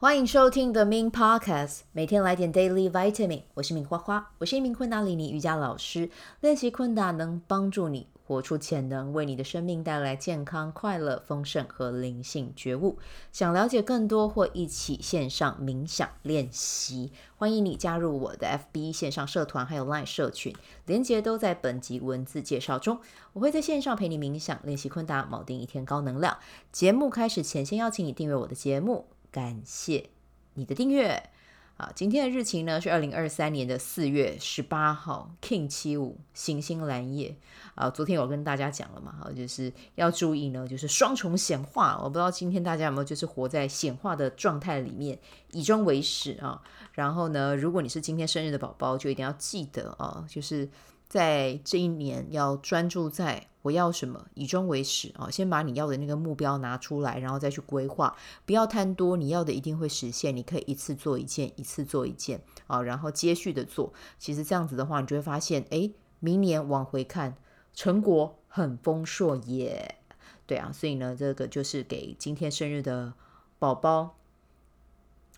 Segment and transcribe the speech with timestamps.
[0.00, 3.42] 欢迎收听 The Min Podcast，每天来点 Daily Vitamin。
[3.54, 6.08] 我是 Min 花花，我是一名昆达里尼瑜伽老师。
[6.40, 12.96] 练习昆达能帮助你活出潜能，为你的生命带来健康、快乐、丰盛和灵性觉悟。
[13.32, 20.54] 想了解更多或一起线上冥想练习，欢迎你加入我的 FB 线上社团，还有 Line 社群，
[20.86, 23.00] 连结都在本集文字介绍中。
[23.32, 26.38] 我会在线上陪你冥想练习昆达，铆定一天高能量。
[26.70, 29.06] 节目开始前，先邀请你订阅我的节目。
[29.30, 30.10] 感谢
[30.54, 31.30] 你的订阅
[31.76, 31.92] 啊！
[31.94, 37.36] 今天的日期呢是二零二三年的四月十八号，King 七五行星蓝夜
[37.74, 37.88] 啊。
[37.90, 42.00] 昨天我跟大家讲了嘛，哈，就是要注意呢，就是双重显化。
[42.02, 45.18] 我不知道今天大家有没有就是活在显化的状态里面，
[45.52, 46.62] 以终为始啊。
[46.92, 50.68] 然后呢，如果你是今天生日的宝宝，就一定要记得啊，就是。
[51.08, 55.30] 在这一年，要专注在我要什么，以终为始啊！
[55.30, 60.36] 先把你要的那个目标拿出来，然后再去规划，不要贪多，你要的一定会实现。
[60.36, 63.92] 你可以一次做一件，一次做一件啊，然后接续的做。
[64.18, 67.36] 其实这样子的话，你就会发现，哎，明年往回看，
[67.72, 69.96] 成果很丰硕耶。
[70.46, 73.14] 对啊，所以呢，这个就是给今天生日的
[73.58, 74.16] 宝宝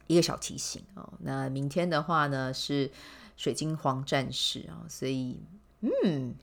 [0.09, 1.13] 一个小提醒哦。
[1.21, 2.91] 那明天的话呢，是
[3.37, 5.41] 水晶黄战士啊，所以。
[5.81, 6.35] 嗯，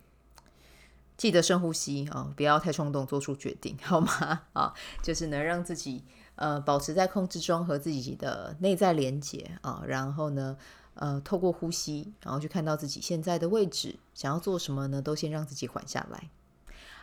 [1.15, 4.41] 记得深呼吸啊，不要太冲动做出决定， 好吗？
[4.53, 6.03] 啊，就是能让自己
[6.35, 10.57] 呃保持在控制中，和自己的内在连接啊，然后呢，
[10.95, 15.01] 呃，透过呼吸，然后去看到自己现在的位置，想要做什么呢？
[15.01, 16.29] 都先让自己缓下来。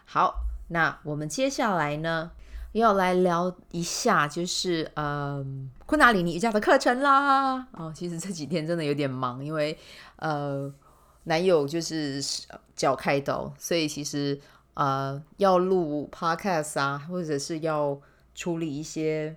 [0.04, 2.32] 好，那我们接下来呢，
[2.72, 5.44] 要来聊一下，就是呃，
[5.86, 7.68] 昆达里尼瑜伽的课程啦。
[7.72, 9.78] 哦，其实这几天真的有点忙，因为
[10.16, 10.72] 呃。
[11.24, 12.22] 男友就是
[12.76, 14.38] 脚开刀，所以其实
[14.74, 17.98] 呃要录 podcast 啊，或者是要
[18.34, 19.34] 处理一些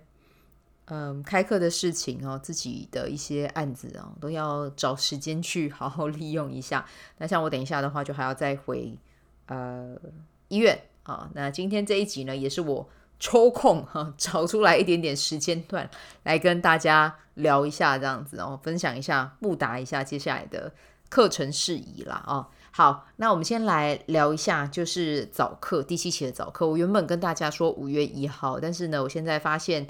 [0.86, 6.84] 嗯、呃、开课的事情哦，自己的一些案子啊，都要找时间去好好利用一下。
[7.18, 8.96] 那像我等一下的话，就还要再回
[9.46, 9.96] 呃
[10.48, 11.30] 医院啊。
[11.34, 15.88] 那今天这一集呢，也是我抽空哈、找出来一点点时间段
[16.24, 20.72] 来跟大家聊一下这样子，然后分享一下，布达一下接下来的。
[21.08, 26.66] 课程事宜啦，哦，好，那我们先来聊一下，就是早课第七期的早课。
[26.66, 29.86] 我原本跟大家说五月一号，但是呢，我现在发现，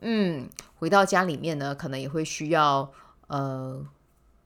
[0.00, 2.90] 嗯，回到家里面呢，可能也会需要
[3.28, 3.84] 呃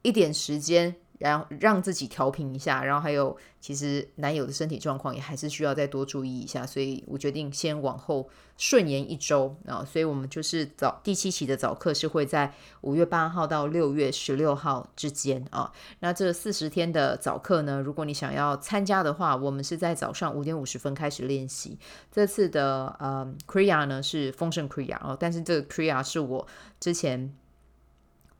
[0.03, 0.97] 一点时间。
[1.19, 8.28] 然后让自己调平一下，然后还有，其实男友的身体状况也还是需要再多注意一下，所以我决定先往后
[8.59, 15.72] 顺延一周啊，所以我们就是早第七期的早课是会在五月八号到六月十六号之间啊。
[16.00, 21.78] 那这四十天的早课呢，如果你想要参加的话，我们是在早上五点五十分开始练习。
[22.12, 26.47] 这次的呃 Kriya 呢是丰盛 Kriya 哦，但是这个 Kriya 是我
[26.78, 27.34] 之前。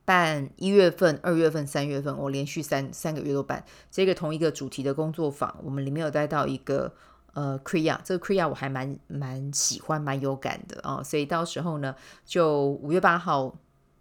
[0.07, 5.53] 办一月份、二月份、三月份，我连续三三个月都办这个同一个主题的工作坊。
[5.61, 6.93] 我们里面有带到一个
[7.33, 11.03] 呃 Kriya，这个 Kriya 我还蛮蛮喜欢、蛮有感的啊、哦。
[11.03, 11.93] 所以到时候呢，
[12.25, 13.53] 就五月八号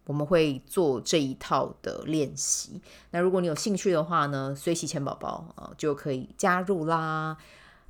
[0.05, 2.81] 我们会做这一套的练习。
[3.11, 7.37] 那如果你有兴趣的话呢，随喜钱宝宝啊就可以加入啦。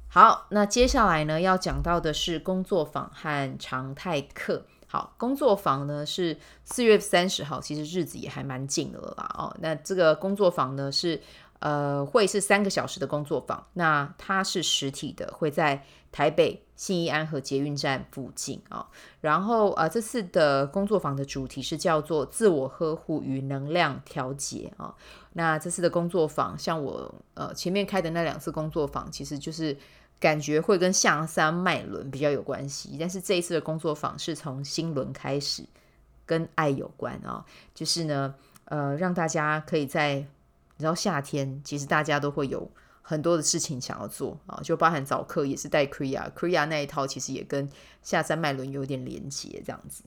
[0.09, 4.65] 好，那接下来呢要讲到的是工作坊和常态课。
[4.97, 6.35] 好，工作坊呢是
[6.65, 9.31] 四月三十号，其实日子也还蛮近的了啦。
[9.37, 11.21] 哦，那这个工作坊呢是
[11.59, 18.87] 呃会是三个小时的工作坊，那它是实体的，会在台北信义安和捷运站附近啊、哦。
[19.21, 24.95] 然后呃这次的工作坊的主题是叫做自我呵护与能量调节啊。
[25.35, 29.77] 那这次的工作坊，像我呃前面开的那两次工作坊，其实就是。
[30.19, 35.63] 感觉会跟下三脉轮比较有关系，但是这一次的工作坊是从心轮开始，
[36.25, 37.45] 跟爱有关啊、
[37.75, 38.35] 就是呢，
[38.65, 42.71] 呃，让大家可以在你知道夏天，其实大家都会有
[43.03, 47.69] 很多的事情想要做啊，就包含早课也是带 Kriya，Kriya 那一套其实也跟
[48.03, 50.03] 下三脉轮有点连接，这样子。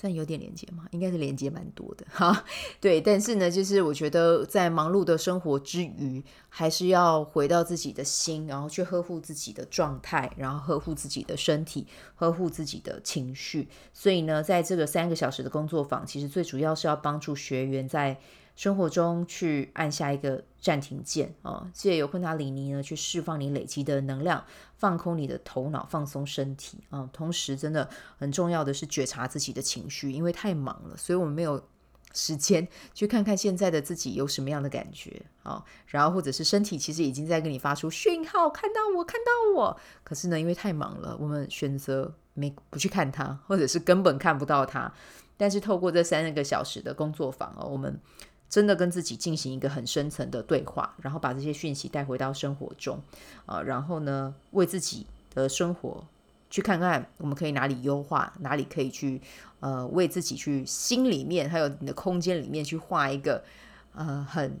[0.00, 0.86] 算有点连接吗？
[0.92, 2.42] 应该是连接蛮多的哈。
[2.80, 13.68] 对，但是呢，就是我觉得在忙碌的生活之余，还是要回到自己的心，然后去呵护自己的状态，然后呵护自己的身体，呵护自己的情绪。
[13.92, 18.18] 所以呢，在这个三个小时的工作坊，其实最主要是要帮助学员在
[18.60, 24.44] 生活中去按下一个暂停键啊，借由昆达里尼呢，去释放你累积的能量，
[24.76, 27.08] 放空你的头脑，放松身体啊。
[27.10, 31.66] 同时，真的很重要的是觉察自己的情绪，因为太忙了，所以我们没有
[32.12, 35.64] 时间去看看现在的自己有什么样的感觉啊。
[35.86, 39.80] 然后，或者是身体其实已经在跟你发出讯号，看到我，看到我。
[40.04, 44.92] 可是呢，因为太忙了，我们选择没不去看它，或者是根本看不到它。
[45.38, 47.98] 但是透过这三个小时的工作坊哦，我们
[48.50, 53.00] 真的跟自己进行一个很深层的对话，然后把这些讯息带回到生活中
[53.46, 56.04] 啊，然后呢，为自己的生活
[56.50, 59.22] 去看看我们可以哪里优化，哪里可以去
[59.60, 63.42] 呃为自己去心里面还有你的空间里面去画一个
[63.94, 64.58] 呃很。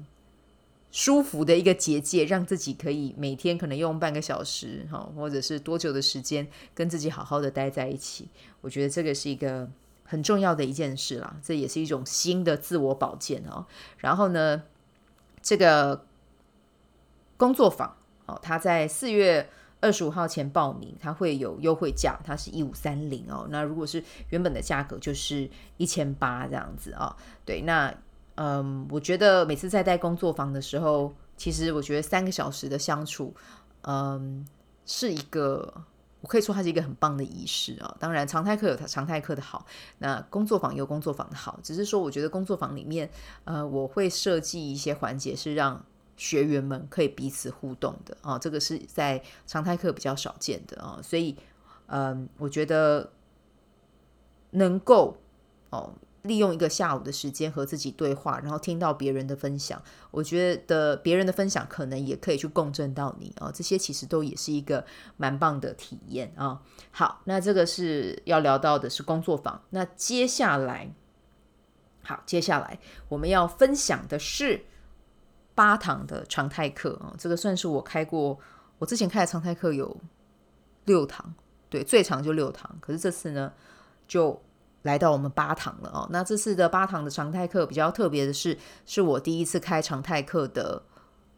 [0.92, 6.44] 舒服的一个结界，让自己可以每天可能用半个小时哈，或者是多久的时间
[6.74, 8.26] 跟自己好好的待在一起。
[8.60, 9.70] 我觉得这个是一个
[10.10, 13.64] 很重要的一件事啦，这也是一种新的自我保健哦。
[13.98, 14.62] 然后呢，
[15.40, 16.04] 这个
[17.36, 17.96] 工作坊
[18.26, 19.48] 哦，它在四月
[19.80, 23.46] 二十五号前报名，它会有优惠价，它是一五三零哦。
[23.50, 27.16] 那如果是原本的价格，就是一千八这样子啊。
[27.44, 27.94] 对，那。
[28.36, 33.34] 嗯，我觉得每次在带工作坊的时候，其实我觉得三个小时的相处，
[33.82, 34.46] 嗯，
[34.86, 35.70] 是一个
[36.20, 37.96] 我可以说它是一个很棒的仪式啊。
[37.98, 39.66] 当然，常态课有它常态课的好，
[39.98, 41.58] 那工作坊有工作坊的好。
[41.62, 43.10] 只是说，我觉得工作坊里面，
[43.44, 45.84] 呃，我会设计一些环节是让
[46.16, 48.38] 学员们可以彼此互动的啊。
[48.38, 51.36] 这个是在常态课比较少见的啊，所以，
[51.86, 53.12] 嗯，我觉得
[54.50, 55.16] 能够
[55.70, 55.94] 哦。
[56.22, 64.84] 利用一个下午的时间和自己对话，然后听到别人的分享，我觉得别人的分享可能也可以去共振到你啊，这些其实都也是一个
[65.16, 66.60] 蛮棒的体验啊。
[66.90, 70.92] 好，那这个是要聊到的是工作坊，那接下来，
[72.02, 72.78] 好，接下来
[73.08, 74.66] 我们要分享的是
[75.54, 78.38] 八堂的常态课啊，这个算是我开过，
[78.78, 79.96] 我之前开的常态课有
[80.84, 81.34] 六堂，
[81.70, 83.52] 对，最长就六堂，可是这次呢
[84.06, 84.42] 就。
[84.82, 88.56] 来到我们八堂了哦，那这次的八堂的常态课比较特别的是，
[88.86, 90.82] 是我第一次开常态课的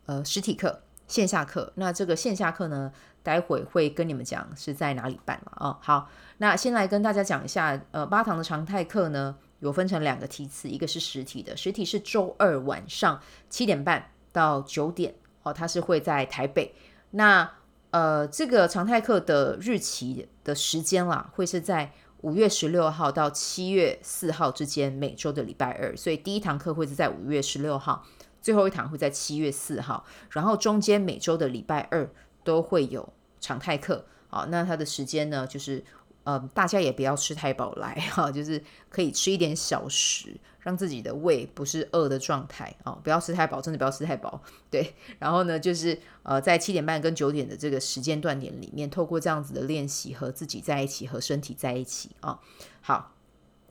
[0.06, 1.72] 呃实体课线下课。
[1.74, 5.76] 那这个线下课呢，待会会跟你们讲是在哪里办了哦。
[5.80, 6.08] 好，
[6.38, 16.72] 那先来跟大家讲一下，呃，八堂的常态课呢，有分成两个梯次，一个是实体的，实体是周二晚上七点半到九点哦，它是会在台北。
[17.10, 17.50] 那
[17.90, 21.92] 呃，这个常态课的日期的时间啦，会是在。
[22.22, 28.04] 五月十六号到七月四号之间，每周的礼拜二，所以第一堂课会是在五月十六号，
[28.40, 32.10] 最后一堂会在七月四号，然后中间每周的礼拜二
[32.42, 34.06] 都会有常态课。
[34.28, 35.84] 好，那它的时间呢，就是。
[36.24, 44.40] 呃，大家也不要吃太饱来哈，就是可以吃一点小食，让自己的胃不是饿的状态啊，不要吃太饱，真的不要吃太饱。
[44.70, 52.38] 对，然后呢，就是呃，在七点半跟九点的这个时间段点里面，透过这样子的练习和自己在一起，和身体在一起啊。
[52.80, 53.14] 好，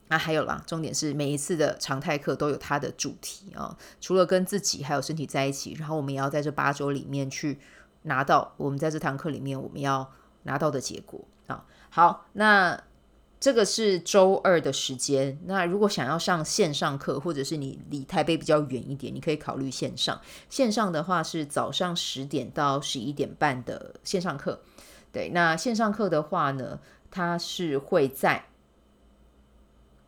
[0.10, 7.60] 那还有啦，重点是每一次的常态课都有它的主题啊，除了跟自己还有身体在一起，然后我们也要在这八周里面去
[8.02, 10.12] 拿到我们在这堂课里面我们要
[10.44, 11.66] 拿到的结果啊。
[11.94, 12.82] 好，那
[13.38, 15.38] 这个是周二的时间。
[15.46, 20.22] 那如果想要上线上课，或者是你离台北比较远一点，你可以考虑线上。
[20.50, 24.62] 线上的话是早上十点到十一点半的线上课。
[25.12, 26.80] 对，那线上课的话呢，
[27.10, 28.46] 它是会在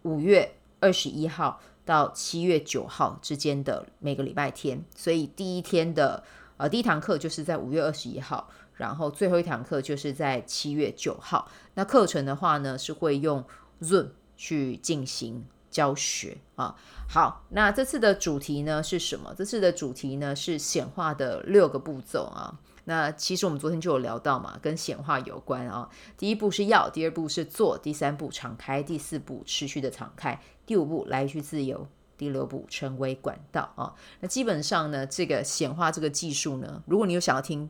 [0.04, 4.82] 五月二十一号到七月九号之间的每个礼拜天。
[4.96, 6.24] 所以第一天的
[6.56, 8.50] 呃第一堂课就是在五月二十一号。
[8.76, 11.50] 然后最后一堂课就是在七月九号。
[11.76, 13.44] 那课程的话呢，是会用
[13.82, 16.76] Zoom 去进行教学啊。
[17.08, 19.34] 好，那这次的主题呢是什么？
[19.38, 22.60] 这次的主题呢是显化的六个步骤啊。
[22.86, 25.88] 那其实我们昨天就有聊到嘛，跟显化有关啊。
[26.18, 31.88] 第一步是要，第二步是做，第三步敞开，第四步持续的敞开，第五步来去自由，
[32.18, 33.94] 第六步成为管道啊。
[34.20, 37.70] 那基本上呢，这个显化这个技术呢，如果你有想要听。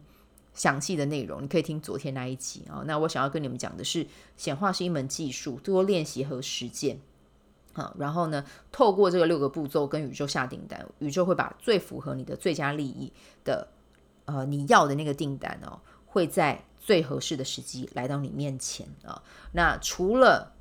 [0.54, 2.84] 详细的内容你可以听昨天那一集啊。
[2.86, 4.06] 那我想要跟你们讲的是，
[4.38, 7.00] 显化是一门技术，多练习和实践。
[7.74, 13.12] 啊，然后呢，透过这个六个步骤跟宇宙下订单，宇宙会把最符合你的最佳利益
[13.44, 13.68] 的
[14.26, 19.20] 呃你要的那个订单哦，会在最合适的时机来到你面前啊。
[19.54, 20.53] 那除了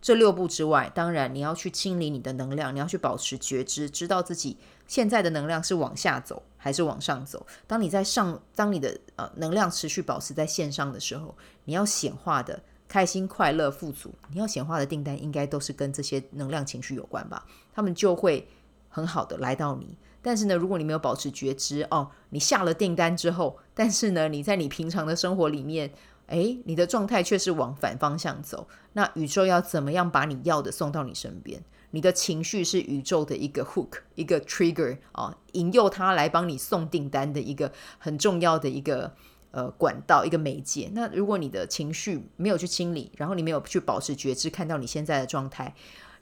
[0.00, 7.44] 这六步之外，当然你要去清理你的能量，你要去保持觉知，知道自己现在的能量是往下走还是往上走。
[7.66, 17.44] 当你在上，当你的呃能量持续保持在线上的时候，你要显化的开心、快乐、富足，你要显化的订单应该都是跟这些能量情绪有关吧？
[17.74, 18.48] 他们就会
[18.88, 19.96] 很好的来到你。
[20.22, 25.92] 但是呢，如果你没有保持觉知哦，你下了订单之后，但是呢，你在你平常的生活里面。
[26.28, 31.62] 诶，你的状态却是往反方向走，那宇宙要怎么样把你要的送到你身边？
[31.90, 39.14] 你的情绪是宇宙的一个 hook，一个 trigger 啊，引诱他来帮你送订单的一个很重要的一个
[39.52, 40.90] 呃管道，一个媒介。
[40.92, 45.74] 那如果你的情绪没有去清理，然后你没有去保持觉知，看到你现在的状态，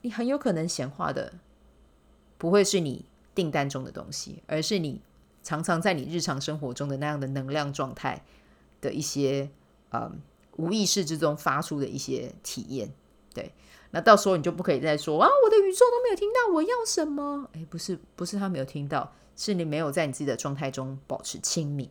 [0.03, 1.33] 你很有可能显化的
[2.39, 5.01] 不会是你订单中的东西，而是你
[5.43, 8.23] 常常在你日常生活中的那样的能量状态
[8.81, 9.51] 的一些，
[9.93, 10.21] 嗯，
[10.57, 12.93] 无意识之中发出的一些体验。
[13.35, 13.53] 对，
[13.91, 17.49] 那到时候你就不可以再说啊，我的宇宙都没有听到我要什么。
[17.53, 21.91] 诶，不是，不是他没有听到，是你没有在你自己的状态中保持清明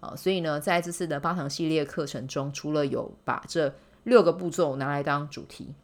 [0.00, 0.14] 啊。
[0.16, 3.74] 所以呢，在这次的八堂系列课程中，除了有把这
[4.04, 5.74] 六个步骤拿来当主题。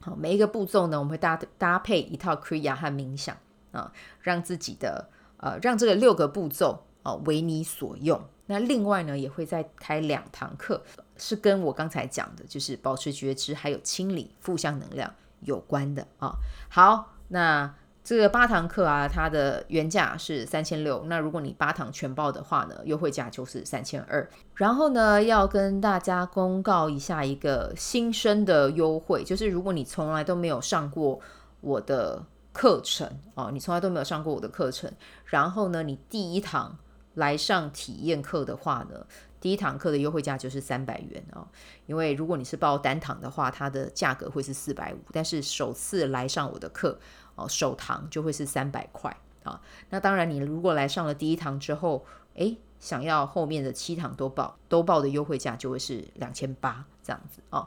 [0.00, 3.36] 好，每一个步骤呢，我们会搭搭配一套 Kriya 和冥想
[3.72, 5.08] 啊，让自己的
[5.38, 8.22] 呃，让这个六个步骤啊为你所用。
[8.46, 10.82] 那另外呢，也会再开两堂课，
[11.16, 16.34] 是跟我刚才讲的，就是保持觉知还有清理负向能量有关的啊。
[16.68, 17.74] 好，那。
[18.06, 21.02] 这个八堂课啊，它的原价是三千六。
[21.06, 24.28] 那如果你八堂全报的话呢，优惠价就是三千二。
[24.56, 31.18] 然后呢，要跟大家公告一下一个新生的优惠，就是如果你从来都没有上过
[31.62, 32.22] 我的
[32.52, 34.92] 课程哦，你从来都没有上过我的课程，
[35.24, 36.76] 然后呢，你第一堂
[37.14, 39.06] 来上体验课的话呢，
[39.40, 41.46] 第一堂课的优惠价就是三百元哦。
[41.86, 46.98] 因为如果你是报单堂的话，它的价格会是四百五，但是首次来上我的课。
[47.36, 49.60] 哦，首堂就会是三百块啊。
[49.90, 57.66] 那当然，你如果来上了第一堂之后，诶，想要后面的七堂都报，都报的优惠价就会是两千八这样子哦。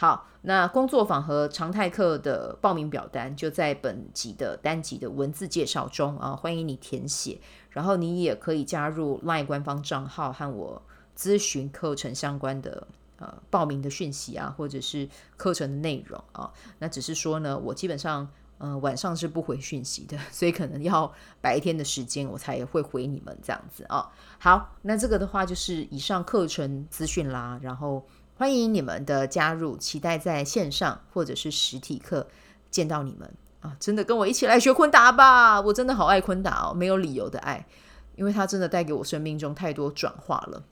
[0.00, 7.40] 好，那工作坊和常态课的报名表单就在本集的单集的文字介绍中啊，欢迎你填写。
[7.70, 10.80] 然后你也可以加入 LINE 官方账号和我
[11.16, 12.86] 咨询课程相关的
[13.16, 16.48] 呃报名的讯息啊，或者是课程的内容啊。
[16.78, 18.28] 那只是说呢，我基本上。
[18.60, 28.04] 呃，晚上是不回讯息的，所以可能要白天的时间我才会回你们这样子啊、好，那这个的话就是以上课程资讯啦，然后
[28.38, 32.28] 欢迎你们的加入，期待在线上或者是实体课
[32.70, 33.28] 见到你们
[33.62, 33.76] 啊！
[33.80, 37.66] 真的跟我一起来学昆达吧，我真的好爱昆达哦，没有理由的爱，
[38.14, 40.62] 因为它真的带给我生命中太多转化了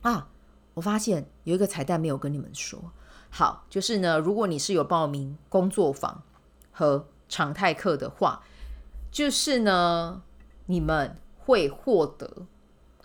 [0.00, 0.28] 啊！
[0.72, 2.82] 我发现有一个彩蛋没有跟你们说，
[3.28, 6.22] 好，就是呢，如果你是有报名工作坊
[6.72, 8.42] 和常态课的话，
[9.12, 10.22] 就是呢，
[10.64, 12.46] 你们会获得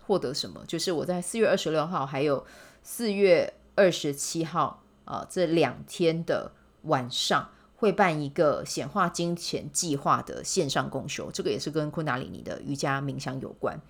[0.02, 0.64] 获得什么？
[0.66, 2.46] 就是我在四月二十六号还有
[2.82, 13.80] 四月二十七号啊、这两天的晚上会办一个显化金钱计划的线上共修，这个也是跟昆达里尼的瑜伽冥想有关。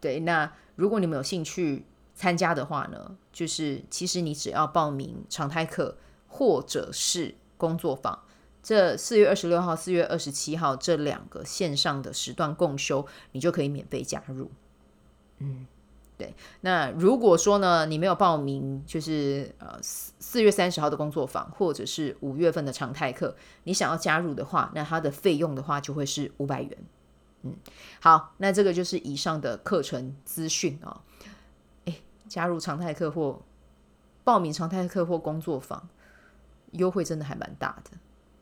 [0.00, 5.96] 对，那如果你们有兴趣参加的话呢，就是其实你只要报名常态课
[6.28, 8.22] 或者是工作坊。
[8.62, 14.50] 这四月二十六号、四月二十七号这两个线上的时段共修，你就可以免费加入。
[15.38, 15.66] 嗯，
[16.18, 16.34] 对。
[16.60, 23.34] 那如果说呢，你没有报名，就是呃四四月三十号的工作坊，或者是五月份的常态课，
[23.64, 26.78] 你想要加入的话，那它的费用的话就会是五百元。
[27.42, 27.54] 嗯，
[28.00, 31.00] 好，那这个就是以上的课程资讯啊。
[31.86, 33.40] 诶，加入常态课或
[34.24, 35.88] 报名常态课或工作坊，
[36.72, 37.96] 优惠真的还蛮大的。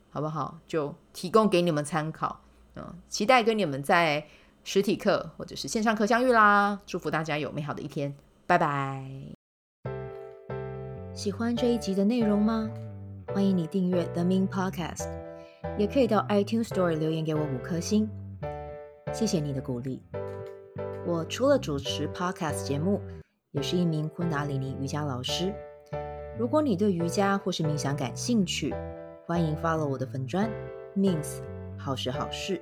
[0.09, 0.57] 好不好？
[0.65, 2.41] 就提供给你们参考。
[2.75, 4.25] 嗯，期待跟你们在
[4.69, 6.77] 实体课或者是线上课相遇啦！
[6.85, 8.13] 祝福大家有美好的一天，
[8.45, 9.01] 拜拜。
[11.13, 12.69] 喜欢这一集的内容吗？
[13.27, 15.07] 欢迎你订阅 The Min Podcast，
[15.77, 18.09] 也可以到 iTunes Store 留言给我五颗星，
[19.13, 20.03] 谢谢你的鼓励。
[21.05, 23.01] 我除了主持 Podcast 节目，
[23.51, 25.55] 也是一名昆达里尼瑜伽老师。
[26.37, 28.75] 如果你对瑜伽或是冥想感兴趣，
[29.25, 30.49] 欢迎 follow 我的粉砖
[30.93, 31.39] Mins
[31.77, 32.61] 好时好事，